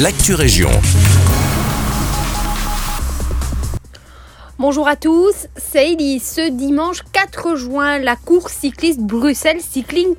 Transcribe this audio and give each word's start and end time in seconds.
l'actu 0.00 0.34
région. 0.34 0.70
Bonjour 4.58 4.88
à 4.88 4.96
tous, 4.96 5.46
c'est. 5.56 5.96
Ce 6.18 6.50
dimanche 6.50 7.02
4 7.12 7.54
juin, 7.54 7.98
la 7.98 8.16
course 8.16 8.54
cycliste 8.54 9.00
Bruxelles 9.00 9.60
Cycling 9.60 10.14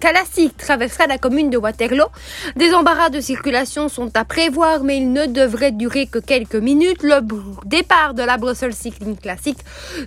Classique 0.00 0.56
traversera 0.58 1.06
la 1.06 1.16
commune 1.16 1.48
de 1.48 1.56
Waterloo. 1.56 2.06
Des 2.54 2.74
embarras 2.74 3.08
de 3.08 3.20
circulation 3.20 3.88
sont 3.88 4.14
à 4.14 4.24
prévoir, 4.24 4.82
mais 4.82 4.98
il 4.98 5.12
ne 5.12 5.26
devrait 5.26 5.72
durer 5.72 6.06
que 6.06 6.18
quelques 6.18 6.56
minutes. 6.56 7.02
Le 7.02 7.20
départ 7.64 8.12
de 8.14 8.22
la 8.22 8.36
Brussels 8.36 8.74
Cycling 8.74 9.16
Classique 9.16 9.58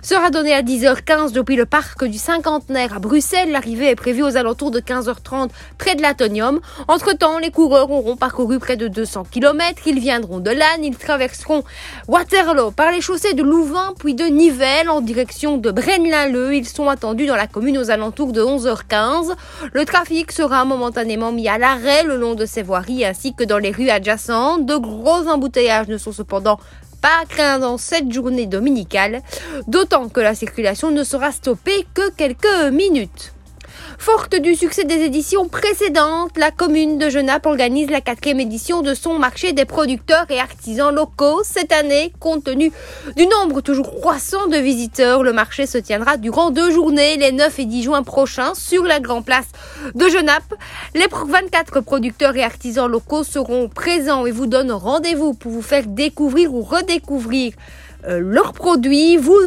sera 0.02 0.30
donné 0.30 0.54
à 0.54 0.62
10h15 0.62 1.32
depuis 1.32 1.56
le 1.56 1.66
parc 1.66 2.04
du 2.04 2.18
Cinquantenaire 2.18 2.94
à 2.94 2.98
Bruxelles. 3.00 3.50
L'arrivée 3.50 3.90
est 3.90 3.96
prévue 3.96 4.22
aux 4.22 4.36
alentours 4.36 4.70
de 4.70 4.80
15h30 4.80 5.50
près 5.76 5.96
de 5.96 6.02
l'Atonium. 6.02 6.60
Entre-temps, 6.86 7.38
les 7.38 7.50
coureurs 7.50 7.90
auront 7.90 8.16
parcouru 8.16 8.58
près 8.58 8.76
de 8.76 8.86
200 8.86 9.26
km. 9.30 9.82
Ils 9.86 9.98
viendront 9.98 10.38
de 10.38 10.50
Lannes, 10.50 10.84
ils 10.84 10.96
traverseront 10.96 11.64
Waterloo 12.06 12.70
par 12.70 12.92
les 12.92 13.00
chaussées 13.00 13.34
de 13.34 13.42
Louvain 13.42 13.94
puis 13.98 14.14
de 14.14 14.24
Nivelles 14.24 14.88
en 14.88 15.00
direction 15.00 15.56
de 15.56 15.70
Braine-l'Alleud. 15.70 16.54
Ils 16.54 16.68
sont 16.68 16.88
attendus 16.88 17.26
dans 17.26 17.36
la 17.36 17.46
commune 17.46 17.78
aux 17.78 17.90
alentours 17.90 18.32
de 18.32 18.42
11h15. 18.42 19.34
Le 19.72 19.79
trafic 19.84 20.32
sera 20.32 20.64
momentanément 20.64 21.32
mis 21.32 21.48
à 21.48 21.58
l'arrêt 21.58 22.02
le 22.02 22.16
long 22.16 22.34
de 22.34 22.46
ces 22.46 22.62
voiries 22.62 23.04
ainsi 23.04 23.34
que 23.34 23.44
dans 23.44 23.58
les 23.58 23.70
rues 23.70 23.90
adjacentes. 23.90 24.66
De 24.66 24.76
gros 24.76 25.28
embouteillages 25.28 25.88
ne 25.88 25.98
sont 25.98 26.12
cependant 26.12 26.58
pas 27.00 27.24
craints 27.28 27.58
dans 27.58 27.78
cette 27.78 28.12
journée 28.12 28.46
dominicale, 28.46 29.22
d'autant 29.66 30.08
que 30.08 30.20
la 30.20 30.34
circulation 30.34 30.90
ne 30.90 31.04
sera 31.04 31.32
stoppée 31.32 31.86
que 31.94 32.10
quelques 32.10 32.72
minutes. 32.72 33.32
Forte 33.98 34.34
du 34.36 34.54
succès 34.54 34.84
des 34.84 35.02
éditions 35.02 35.48
précédentes, 35.48 36.36
la 36.38 36.50
commune 36.50 36.98
de 36.98 37.08
Genappe 37.10 37.46
organise 37.46 37.90
la 37.90 38.00
quatrième 38.00 38.40
édition 38.40 38.82
de 38.82 38.94
son 38.94 39.18
marché 39.18 39.52
des 39.52 39.64
producteurs 39.64 40.26
et 40.30 40.40
artisans 40.40 40.94
locaux. 40.94 41.42
Cette 41.44 41.72
année, 41.72 42.12
compte 42.18 42.44
tenu 42.44 42.72
du 43.16 43.26
nombre 43.26 43.60
toujours 43.60 43.90
croissant 44.00 44.46
de 44.46 44.56
visiteurs, 44.56 45.22
le 45.22 45.32
marché 45.32 45.66
se 45.66 45.78
tiendra 45.78 46.16
durant 46.16 46.50
deux 46.50 46.70
journées, 46.70 47.16
les 47.16 47.32
9 47.32 47.58
et 47.58 47.64
10 47.66 47.82
juin 47.82 48.02
prochains, 48.02 48.54
sur 48.54 48.84
la 48.84 49.00
Grand 49.00 49.22
Place 49.22 49.48
de 49.94 50.08
Genappe. 50.08 50.54
Les 50.94 51.06
24 51.10 51.80
producteurs 51.80 52.36
et 52.36 52.42
artisans 52.42 52.90
locaux 52.90 53.24
seront 53.24 53.68
présents 53.68 54.26
et 54.26 54.30
vous 54.30 54.46
donnent 54.46 54.72
rendez-vous 54.72 55.34
pour 55.34 55.52
vous 55.52 55.62
faire 55.62 55.86
découvrir 55.86 56.54
ou 56.54 56.62
redécouvrir 56.62 57.52
leurs 58.06 58.52
produits. 58.52 59.16
Vous, 59.16 59.38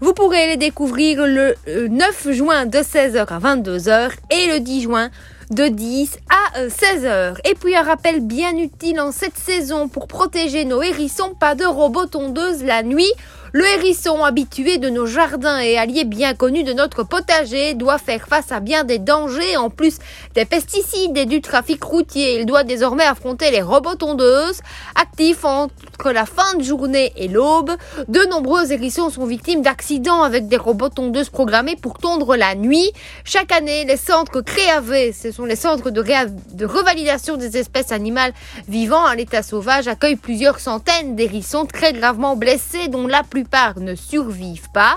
vous 0.00 0.12
pourrez 0.12 0.48
les 0.48 0.56
découvrir 0.56 1.26
le 1.26 1.54
9 1.66 2.26
euh, 2.26 2.32
juin 2.32 2.66
de 2.66 2.78
16h 2.78 3.26
à 3.26 3.38
22h 3.38 4.10
et 4.30 4.52
le 4.52 4.60
10 4.60 4.82
juin 4.82 5.10
de 5.50 5.68
10 5.68 6.18
à 6.30 6.41
16h. 6.56 7.04
Euh, 7.04 7.34
et 7.44 7.54
puis 7.54 7.74
un 7.76 7.82
rappel 7.82 8.20
bien 8.20 8.56
utile 8.56 9.00
en 9.00 9.12
cette 9.12 9.36
saison 9.36 9.88
pour 9.88 10.06
protéger 10.06 10.64
nos 10.64 10.82
hérissons, 10.82 11.34
pas 11.34 11.54
de 11.54 11.64
robots 11.64 12.06
tondeuses 12.06 12.62
la 12.64 12.82
nuit. 12.82 13.12
Le 13.54 13.66
hérisson, 13.66 14.24
habitué 14.24 14.78
de 14.78 14.88
nos 14.88 15.04
jardins 15.04 15.58
et 15.58 15.76
allié 15.76 16.04
bien 16.04 16.32
connu 16.32 16.64
de 16.64 16.72
notre 16.72 17.02
potager, 17.02 17.74
doit 17.74 17.98
faire 17.98 18.26
face 18.26 18.50
à 18.50 18.60
bien 18.60 18.82
des 18.82 18.98
dangers, 18.98 19.58
en 19.58 19.68
plus 19.68 19.98
des 20.34 20.46
pesticides 20.46 21.18
et 21.18 21.26
du 21.26 21.42
trafic 21.42 21.84
routier. 21.84 22.40
Il 22.40 22.46
doit 22.46 22.64
désormais 22.64 23.04
affronter 23.04 23.50
les 23.50 23.60
robots 23.60 23.94
tondeuses, 23.94 24.60
actifs 24.94 25.44
entre 25.44 26.12
la 26.12 26.24
fin 26.24 26.54
de 26.56 26.62
journée 26.62 27.12
et 27.16 27.28
l'aube. 27.28 27.72
De 28.08 28.20
nombreux 28.30 28.72
hérissons 28.72 29.10
sont 29.10 29.26
victimes 29.26 29.60
d'accidents 29.60 30.22
avec 30.22 30.48
des 30.48 30.56
robots 30.56 30.88
tondeuses 30.88 31.28
programmés 31.28 31.76
pour 31.76 31.98
tondre 31.98 32.36
la 32.36 32.54
nuit. 32.54 32.90
Chaque 33.22 33.52
année, 33.52 33.84
les 33.84 33.98
centres 33.98 34.40
CREAV, 34.40 35.12
ce 35.12 35.30
sont 35.30 35.44
les 35.44 35.56
centres 35.56 35.90
de, 35.90 36.02
de 36.52 36.66
revalidation 36.66 37.36
des 37.36 37.56
espèces 37.56 37.92
animales 37.92 38.32
vivant 38.68 39.04
à 39.04 39.14
l'état 39.14 39.42
sauvage, 39.42 39.88
accueillent 39.88 40.16
plusieurs 40.16 40.60
centaines 40.60 41.16
d'hérissons 41.16 41.66
très 41.66 41.92
gravement 41.92 42.36
blessés, 42.36 42.88
dont 42.88 43.06
la 43.06 43.22
plupart 43.22 43.78
ne 43.78 43.94
survivent 43.94 44.70
pas. 44.72 44.96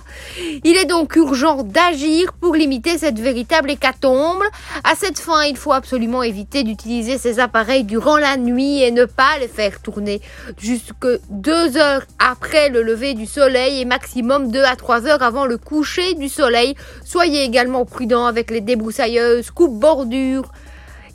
Il 0.64 0.78
est 0.78 0.86
donc 0.86 1.16
urgent 1.16 1.64
d'agir 1.64 2.34
pour 2.34 2.56
limiter 2.56 2.98
cette 2.98 3.20
véritable 3.20 3.72
hécatombe. 3.72 4.44
À 4.84 4.96
cette 4.96 5.20
fin, 5.20 5.44
il 5.44 5.58
faut 5.58 5.74
absolument 5.74 6.24
éviter 6.24 6.64
d'utiliser 6.64 7.18
ces 7.18 7.40
appareils 7.40 7.84
durant 7.84 8.18
la 8.18 8.38
nuit 8.38 8.82
et 8.82 8.92
ne 8.92 9.06
pas 9.06 9.38
les 9.40 9.48
faire 9.48 9.82
tourner 9.82 10.22
jusque 10.58 11.08
deux 11.30 11.78
heures 11.78 12.04
après 12.20 12.70
le 12.70 12.82
lever 12.82 13.14
du 13.14 13.26
soleil 13.26 13.82
et 13.82 13.86
maximum 13.86 14.52
deux 14.52 14.64
à 14.64 14.76
trois 14.76 15.06
heures 15.08 15.24
avant 15.24 15.46
le 15.46 15.58
coucher 15.58 16.14
du 16.14 16.30
soleil. 16.30 16.76
Soyez 17.04 17.44
également 17.44 17.86
prudent 17.86 18.26
avec 18.26 18.52
les 18.52 18.62
débroussailleuses, 18.62 19.52
coupes 19.52 19.80
bordures, 19.80 20.52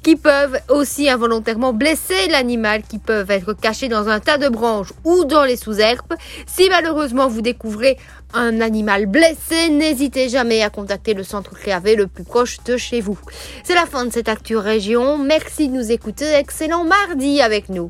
qui 0.02 0.16
peuvent 0.16 0.58
aussi 0.68 1.08
involontairement 1.08 1.72
blesser 1.72 2.28
l'animal, 2.28 2.82
qui 2.82 2.98
peuvent 2.98 3.30
être 3.30 3.52
cachés 3.54 3.88
dans 3.88 4.08
un 4.08 4.20
tas 4.20 4.38
de 4.38 4.48
branches 4.48 4.92
ou 5.04 5.24
dans 5.24 5.44
les 5.44 5.56
sous-herbes. 5.56 6.14
Si 6.46 6.68
malheureusement 6.68 7.28
vous 7.28 7.40
découvrez 7.40 7.96
un 8.34 8.60
animal 8.60 9.06
blessé, 9.06 9.70
n'hésitez 9.70 10.28
jamais 10.28 10.62
à 10.62 10.70
contacter 10.70 11.14
le 11.14 11.24
centre 11.24 11.54
CRAV 11.54 11.94
le 11.96 12.06
plus 12.06 12.24
proche 12.24 12.58
de 12.64 12.76
chez 12.76 13.00
vous. 13.00 13.18
C'est 13.64 13.74
la 13.74 13.86
fin 13.86 14.04
de 14.04 14.12
cette 14.12 14.28
Actu 14.28 14.56
Région. 14.56 15.18
Merci 15.18 15.68
de 15.68 15.74
nous 15.74 15.90
écouter. 15.90 16.26
Excellent 16.34 16.84
mardi 16.84 17.40
avec 17.40 17.68
nous. 17.68 17.88